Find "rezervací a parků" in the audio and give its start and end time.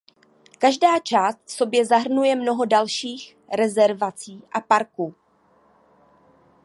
3.57-5.15